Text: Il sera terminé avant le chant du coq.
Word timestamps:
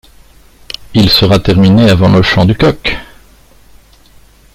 Il 0.95 1.11
sera 1.11 1.37
terminé 1.37 1.87
avant 1.91 2.09
le 2.11 2.23
chant 2.23 2.43
du 2.45 2.55
coq. 2.57 2.97